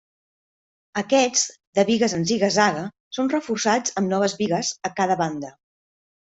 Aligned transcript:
Aquests, 1.01 1.43
de 1.79 1.85
bigues 1.89 2.15
en 2.19 2.25
ziga-zaga, 2.31 2.81
són 3.19 3.31
reforçats 3.35 3.95
amb 4.03 4.13
noves 4.17 4.37
bigues 4.43 4.75
a 4.91 4.93
cada 5.03 5.21
banda. 5.23 5.55